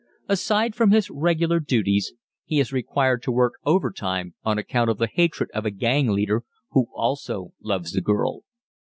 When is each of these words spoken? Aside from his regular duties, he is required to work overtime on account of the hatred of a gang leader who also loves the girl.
Aside 0.27 0.73
from 0.73 0.89
his 0.89 1.11
regular 1.11 1.59
duties, 1.59 2.13
he 2.43 2.59
is 2.59 2.73
required 2.73 3.21
to 3.21 3.31
work 3.31 3.53
overtime 3.65 4.33
on 4.43 4.57
account 4.57 4.89
of 4.89 4.97
the 4.97 5.05
hatred 5.05 5.51
of 5.53 5.63
a 5.63 5.69
gang 5.69 6.07
leader 6.09 6.43
who 6.71 6.87
also 6.95 7.53
loves 7.61 7.91
the 7.91 8.01
girl. 8.01 8.39